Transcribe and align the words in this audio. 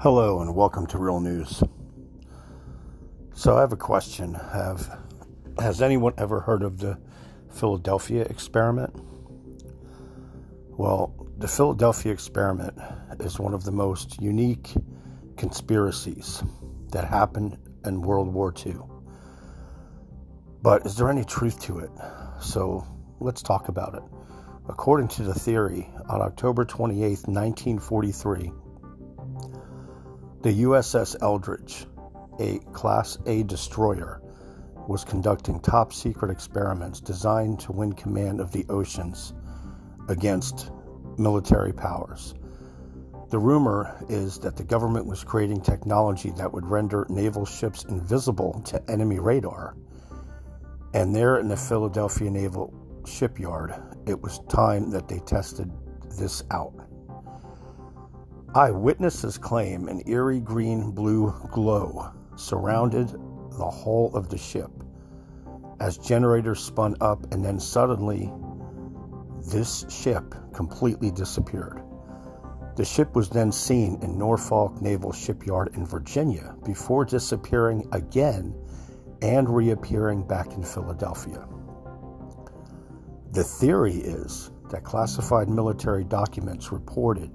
Hello 0.00 0.40
and 0.40 0.54
welcome 0.54 0.86
to 0.86 0.96
Real 0.96 1.18
News. 1.18 1.60
So 3.34 3.56
I 3.56 3.62
have 3.62 3.72
a 3.72 3.76
question. 3.76 4.32
Have 4.32 4.96
has 5.58 5.82
anyone 5.82 6.12
ever 6.18 6.38
heard 6.38 6.62
of 6.62 6.78
the 6.78 6.96
Philadelphia 7.50 8.22
experiment? 8.22 8.94
Well, 10.68 11.12
the 11.38 11.48
Philadelphia 11.48 12.12
experiment 12.12 12.78
is 13.18 13.40
one 13.40 13.54
of 13.54 13.64
the 13.64 13.72
most 13.72 14.22
unique 14.22 14.72
conspiracies 15.36 16.44
that 16.92 17.04
happened 17.04 17.58
in 17.84 18.00
World 18.00 18.32
War 18.32 18.54
II. 18.64 18.76
But 20.62 20.86
is 20.86 20.96
there 20.96 21.10
any 21.10 21.24
truth 21.24 21.60
to 21.62 21.80
it? 21.80 21.90
So 22.40 22.86
let's 23.18 23.42
talk 23.42 23.66
about 23.66 23.96
it. 23.96 24.02
According 24.68 25.08
to 25.08 25.24
the 25.24 25.34
theory, 25.34 25.90
on 26.08 26.22
October 26.22 26.64
28, 26.64 27.26
1943, 27.26 28.52
the 30.42 30.62
USS 30.62 31.16
Eldridge, 31.20 31.86
a 32.38 32.60
Class 32.72 33.18
A 33.26 33.42
destroyer, 33.42 34.22
was 34.86 35.04
conducting 35.04 35.58
top 35.58 35.92
secret 35.92 36.30
experiments 36.30 37.00
designed 37.00 37.58
to 37.60 37.72
win 37.72 37.92
command 37.92 38.40
of 38.40 38.52
the 38.52 38.64
oceans 38.68 39.34
against 40.08 40.70
military 41.18 41.72
powers. 41.72 42.34
The 43.30 43.38
rumor 43.38 43.96
is 44.08 44.38
that 44.38 44.56
the 44.56 44.62
government 44.62 45.06
was 45.06 45.24
creating 45.24 45.60
technology 45.60 46.30
that 46.36 46.52
would 46.52 46.64
render 46.64 47.04
naval 47.10 47.44
ships 47.44 47.84
invisible 47.84 48.62
to 48.66 48.90
enemy 48.90 49.18
radar. 49.18 49.74
And 50.94 51.14
there 51.14 51.38
in 51.38 51.48
the 51.48 51.56
Philadelphia 51.56 52.30
Naval 52.30 52.72
Shipyard, 53.04 53.74
it 54.06 54.22
was 54.22 54.38
time 54.48 54.90
that 54.90 55.08
they 55.08 55.18
tested 55.18 55.70
this 56.16 56.44
out. 56.52 56.87
Eyewitnesses 58.54 59.36
claim 59.36 59.88
an 59.88 60.02
eerie 60.06 60.40
green 60.40 60.90
blue 60.90 61.34
glow 61.52 62.10
surrounded 62.36 63.08
the 63.58 63.70
hull 63.70 64.10
of 64.14 64.30
the 64.30 64.38
ship 64.38 64.70
as 65.80 65.98
generators 65.98 66.60
spun 66.60 66.96
up, 67.00 67.32
and 67.32 67.44
then 67.44 67.60
suddenly 67.60 68.32
this 69.50 69.84
ship 69.88 70.34
completely 70.52 71.10
disappeared. 71.10 71.82
The 72.76 72.84
ship 72.84 73.14
was 73.14 73.28
then 73.28 73.52
seen 73.52 73.98
in 74.02 74.18
Norfolk 74.18 74.80
Naval 74.80 75.12
Shipyard 75.12 75.74
in 75.74 75.86
Virginia 75.86 76.56
before 76.64 77.04
disappearing 77.04 77.88
again 77.92 78.54
and 79.20 79.48
reappearing 79.48 80.26
back 80.26 80.52
in 80.52 80.62
Philadelphia. 80.62 81.46
The 83.32 83.44
theory 83.44 83.96
is 83.96 84.50
that 84.70 84.84
classified 84.84 85.48
military 85.48 86.04
documents 86.04 86.72
reported 86.72 87.34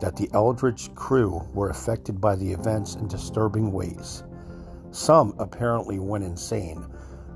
that 0.00 0.16
the 0.16 0.30
Eldridge 0.32 0.94
crew 0.94 1.42
were 1.52 1.70
affected 1.70 2.20
by 2.20 2.36
the 2.36 2.52
events 2.52 2.94
in 2.94 3.08
disturbing 3.08 3.72
ways. 3.72 4.22
Some 4.90 5.34
apparently 5.38 5.98
went 5.98 6.24
insane, 6.24 6.86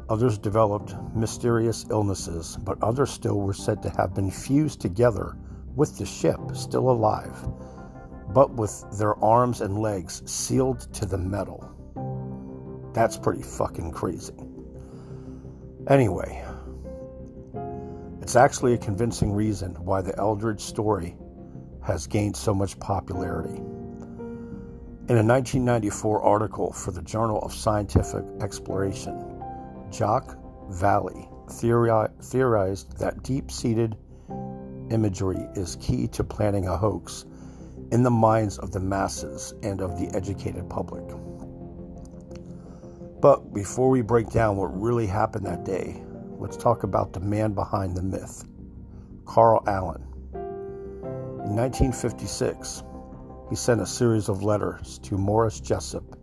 others 0.09 0.39
developed 0.39 0.95
mysterious 1.15 1.85
illnesses, 1.91 2.57
but 2.63 2.83
others 2.83 3.11
still 3.11 3.41
were 3.41 3.53
said 3.53 3.83
to 3.83 3.91
have 3.91 4.15
been 4.15 4.31
fused 4.31 4.81
together 4.81 5.37
with 5.75 5.99
the 5.99 6.07
ship, 6.07 6.39
still 6.55 6.91
alive, 6.91 7.37
but 8.29 8.53
with 8.55 8.85
their 8.99 9.17
arms 9.23 9.61
and 9.61 9.79
legs 9.79 10.23
sealed 10.31 10.81
to 10.95 11.07
the 11.07 11.19
metal. 11.19 11.69
That's 12.95 13.17
pretty 13.17 13.43
fucking 13.43 13.93
crazy. 13.93 14.35
Anyway, 15.89 16.45
it's 18.21 18.37
actually 18.37 18.75
a 18.75 18.79
convincing 18.79 19.33
reason 19.33 19.75
why 19.85 20.01
the 20.01 20.17
Eldridge 20.19 20.61
story 20.61 21.17
has 21.85 22.07
gained 22.07 22.37
so 22.37 22.55
much 22.55 22.79
popularity. 22.79 23.57
In 25.09 25.19
a 25.19 25.25
1994 25.25 26.23
article 26.23 26.73
for 26.73 26.93
the 26.93 27.03
Journal 27.03 27.41
of 27.41 27.53
Scientific 27.53 28.25
Exploration, 28.41 29.43
Jacques 29.93 30.37
Vallée 30.71 31.29
theorized 32.23 32.99
that 32.99 33.23
deep 33.23 33.51
seated 33.51 33.97
imagery 34.91 35.45
is 35.55 35.77
key 35.81 36.07
to 36.09 36.23
planning 36.25 36.69
a 36.69 36.77
hoax 36.77 37.25
in 37.91 38.03
the 38.03 38.11
minds 38.11 38.59
of 38.59 38.73
the 38.73 38.81
masses 38.81 39.53
and 39.63 39.81
of 39.81 39.99
the 39.99 40.09
educated 40.17 40.69
public. 40.71 41.05
But 43.21 43.53
before 43.53 43.91
we 43.91 44.03
break 44.03 44.31
down 44.31 44.57
what 44.57 44.81
really 44.81 45.07
happened 45.07 45.47
that 45.47 45.65
day, 45.65 46.03
let's 46.39 46.57
talk 46.57 46.85
about 46.85 47.13
the 47.13 47.21
man 47.21 47.53
behind 47.53 47.97
the 47.97 48.03
myth, 48.03 48.45
Carl 49.27 49.63
Allen. 49.67 50.12
In 51.53 51.59
1956, 51.59 52.83
he 53.51 53.57
sent 53.57 53.83
a 53.83 53.87
series 53.87 54.31
of 54.31 54.43
letters 54.43 54.99
to 55.01 55.19
Morris 55.19 55.61
Jessup, 55.61 56.17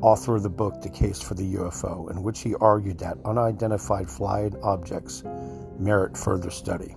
author 0.00 0.36
of 0.36 0.44
the 0.44 0.48
book 0.48 0.80
The 0.80 0.88
Case 0.88 1.20
for 1.20 1.34
the 1.34 1.56
UFO, 1.56 2.10
in 2.10 2.22
which 2.22 2.40
he 2.40 2.54
argued 2.54 2.96
that 3.00 3.18
unidentified 3.26 4.08
flying 4.08 4.56
objects 4.62 5.24
merit 5.78 6.16
further 6.16 6.48
study. 6.48 6.96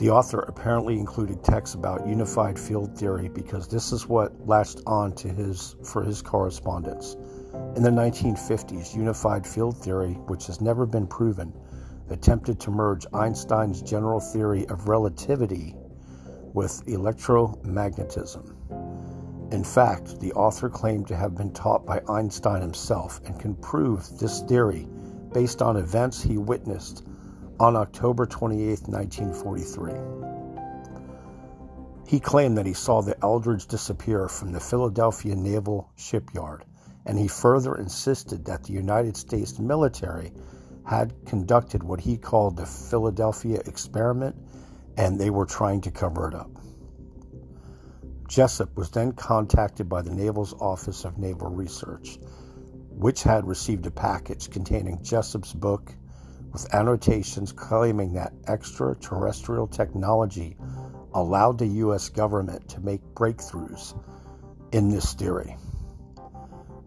The 0.00 0.10
author 0.10 0.40
apparently 0.40 0.98
included 0.98 1.44
texts 1.44 1.76
about 1.76 2.04
unified 2.04 2.58
field 2.58 2.98
theory 2.98 3.28
because 3.28 3.68
this 3.68 3.92
is 3.92 4.08
what 4.08 4.48
latched 4.48 4.80
on 4.88 5.12
to 5.12 5.28
his 5.28 5.76
for 5.84 6.02
his 6.02 6.20
correspondence. 6.20 7.14
In 7.76 7.84
the 7.84 7.90
1950s, 7.90 8.96
unified 8.96 9.46
field 9.46 9.76
theory, 9.76 10.14
which 10.14 10.48
has 10.48 10.60
never 10.60 10.84
been 10.84 11.06
proven, 11.06 11.52
attempted 12.10 12.60
to 12.60 12.70
merge 12.70 13.06
Einstein's 13.12 13.82
general 13.82 14.20
theory 14.20 14.66
of 14.68 14.88
relativity 14.88 15.74
with 16.52 16.84
electromagnetism. 16.86 18.54
In 19.52 19.64
fact, 19.64 20.20
the 20.20 20.32
author 20.32 20.68
claimed 20.68 21.08
to 21.08 21.16
have 21.16 21.34
been 21.34 21.52
taught 21.52 21.84
by 21.84 22.00
Einstein 22.08 22.60
himself 22.60 23.20
and 23.24 23.38
can 23.38 23.54
prove 23.56 24.18
this 24.18 24.42
theory 24.42 24.86
based 25.32 25.62
on 25.62 25.76
events 25.76 26.22
he 26.22 26.38
witnessed 26.38 27.04
on 27.58 27.76
October 27.76 28.26
28, 28.26 28.88
1943. 28.88 29.92
He 32.06 32.18
claimed 32.18 32.58
that 32.58 32.66
he 32.66 32.74
saw 32.74 33.02
the 33.02 33.16
Eldridge 33.22 33.66
disappear 33.66 34.28
from 34.28 34.52
the 34.52 34.60
Philadelphia 34.60 35.36
Naval 35.36 35.90
Shipyard, 35.96 36.64
and 37.06 37.18
he 37.18 37.28
further 37.28 37.76
insisted 37.76 38.44
that 38.46 38.64
the 38.64 38.72
United 38.72 39.16
States 39.16 39.58
military 39.58 40.32
had 40.90 41.14
conducted 41.24 41.84
what 41.84 42.00
he 42.00 42.16
called 42.16 42.56
the 42.56 42.66
Philadelphia 42.66 43.62
experiment, 43.64 44.34
and 44.96 45.20
they 45.20 45.30
were 45.30 45.46
trying 45.46 45.80
to 45.80 45.88
cover 45.88 46.26
it 46.26 46.34
up. 46.34 46.50
Jessup 48.26 48.76
was 48.76 48.90
then 48.90 49.12
contacted 49.12 49.88
by 49.88 50.02
the 50.02 50.10
Naval's 50.10 50.52
Office 50.54 51.04
of 51.04 51.16
Naval 51.16 51.48
Research, 51.48 52.18
which 52.88 53.22
had 53.22 53.46
received 53.46 53.86
a 53.86 53.90
package 53.92 54.50
containing 54.50 55.00
Jessup's 55.00 55.52
book 55.52 55.94
with 56.52 56.74
annotations 56.74 57.52
claiming 57.52 58.14
that 58.14 58.32
extraterrestrial 58.48 59.68
technology 59.68 60.56
allowed 61.14 61.58
the 61.58 61.68
U.S. 61.84 62.08
government 62.08 62.68
to 62.70 62.80
make 62.80 63.00
breakthroughs 63.14 63.94
in 64.72 64.88
this 64.88 65.14
theory. 65.14 65.56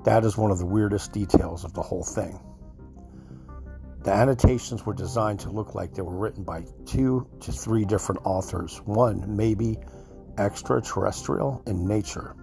That 0.03 0.25
is 0.25 0.35
one 0.35 0.51
of 0.51 0.59
the 0.59 0.65
weirdest 0.65 1.13
details 1.13 1.63
of 1.63 1.73
the 1.73 1.81
whole 1.81 2.03
thing. 2.03 2.37
The 4.03 4.11
annotations 4.11 4.85
were 4.85 4.93
designed 4.93 5.39
to 5.41 5.49
look 5.49 5.75
like 5.75 5.93
they 5.93 6.01
were 6.01 6.17
written 6.17 6.43
by 6.43 6.65
two 6.85 7.25
to 7.39 7.51
three 7.53 7.85
different 7.85 8.21
authors, 8.25 8.81
one 8.83 9.37
maybe 9.37 9.77
extraterrestrial 10.37 11.63
in 11.67 11.87
nature. 11.87 12.35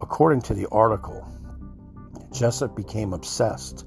According 0.00 0.42
to 0.42 0.54
the 0.54 0.68
article, 0.70 1.26
Jessup 2.32 2.76
became 2.76 3.12
obsessed 3.12 3.84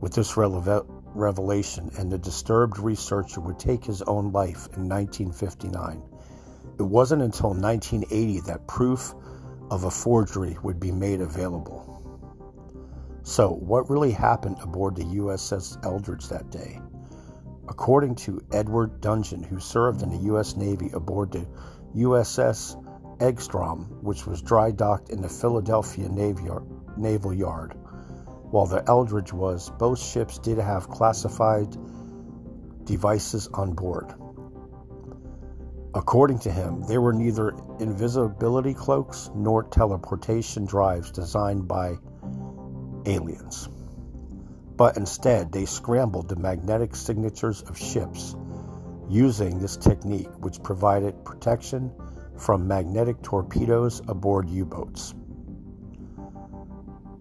with 0.00 0.12
this 0.12 0.36
revelation, 0.36 1.90
and 1.96 2.12
the 2.12 2.18
disturbed 2.18 2.78
researcher 2.78 3.40
would 3.40 3.58
take 3.58 3.82
his 3.82 4.02
own 4.02 4.32
life 4.32 4.68
in 4.76 4.90
1959. 4.90 6.02
It 6.78 6.82
wasn't 6.82 7.22
until 7.22 7.54
1980 7.54 8.40
that 8.40 8.66
proof 8.66 9.14
of 9.70 9.84
a 9.84 9.90
forgery 9.90 10.58
would 10.62 10.78
be 10.78 10.92
made 10.92 11.22
available. 11.22 11.95
So, 13.26 13.48
what 13.50 13.90
really 13.90 14.12
happened 14.12 14.58
aboard 14.62 14.94
the 14.94 15.02
USS 15.02 15.84
Eldridge 15.84 16.28
that 16.28 16.48
day? 16.48 16.80
According 17.68 18.14
to 18.26 18.40
Edward 18.52 19.00
Dudgeon, 19.00 19.42
who 19.42 19.58
served 19.58 20.02
in 20.02 20.10
the 20.10 20.26
U.S. 20.30 20.54
Navy 20.54 20.90
aboard 20.94 21.32
the 21.32 21.44
USS 21.96 22.80
Engstrom, 23.18 24.00
which 24.00 24.28
was 24.28 24.42
dry 24.42 24.70
docked 24.70 25.10
in 25.10 25.22
the 25.22 25.28
Philadelphia 25.28 26.08
Naval 26.08 27.34
Yard, 27.34 27.74
while 28.52 28.66
the 28.66 28.88
Eldridge 28.88 29.32
was, 29.32 29.70
both 29.70 29.98
ships 29.98 30.38
did 30.38 30.58
have 30.58 30.88
classified 30.88 31.76
devices 32.84 33.48
on 33.48 33.72
board. 33.72 34.14
According 35.96 36.38
to 36.40 36.52
him, 36.52 36.84
they 36.84 36.98
were 36.98 37.12
neither 37.12 37.56
invisibility 37.80 38.72
cloaks 38.72 39.30
nor 39.34 39.64
teleportation 39.64 40.64
drives 40.64 41.10
designed 41.10 41.66
by 41.66 41.98
aliens. 43.06 43.68
But 44.76 44.96
instead, 44.96 45.52
they 45.52 45.64
scrambled 45.64 46.28
the 46.28 46.36
magnetic 46.36 46.94
signatures 46.94 47.62
of 47.62 47.78
ships 47.78 48.36
using 49.08 49.58
this 49.58 49.76
technique, 49.76 50.28
which 50.38 50.62
provided 50.62 51.24
protection 51.24 51.92
from 52.36 52.68
magnetic 52.68 53.22
torpedoes 53.22 54.02
aboard 54.08 54.50
U 54.50 54.66
boats. 54.66 55.14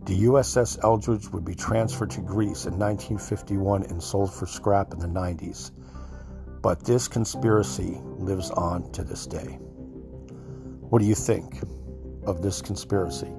The 0.05 0.25
USS 0.25 0.83
Eldridge 0.83 1.29
would 1.29 1.45
be 1.45 1.55
transferred 1.55 2.11
to 2.11 2.21
Greece 2.21 2.65
in 2.65 2.77
1951 2.77 3.83
and 3.83 4.03
sold 4.03 4.33
for 4.33 4.45
scrap 4.45 4.93
in 4.93 4.99
the 4.99 5.07
90s. 5.07 5.71
But 6.61 6.83
this 6.83 7.07
conspiracy 7.07 7.99
lives 8.17 8.51
on 8.51 8.91
to 8.91 9.03
this 9.03 9.25
day. 9.25 9.57
What 10.89 10.99
do 10.99 11.05
you 11.05 11.15
think 11.15 11.61
of 12.23 12.41
this 12.41 12.61
conspiracy? 12.61 13.31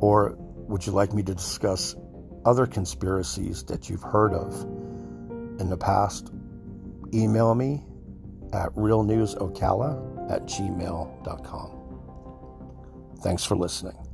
Or 0.00 0.36
would 0.68 0.86
you 0.86 0.92
like 0.92 1.12
me 1.12 1.22
to 1.22 1.34
discuss 1.34 1.96
other 2.44 2.66
conspiracies 2.66 3.64
that 3.64 3.88
you've 3.88 4.02
heard 4.02 4.32
of 4.32 4.62
in 5.60 5.68
the 5.70 5.76
past? 5.76 6.30
Email 7.12 7.54
me 7.54 7.84
at 8.52 8.74
realnewsocala 8.74 10.30
at 10.30 10.46
gmail.com. 10.46 11.74
Thanks 13.22 13.44
for 13.44 13.56
listening. 13.56 14.07